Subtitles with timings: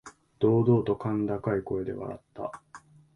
[0.39, 2.59] 堂々と甲高い声で笑った。